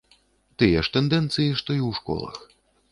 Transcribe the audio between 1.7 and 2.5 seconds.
і ў школах.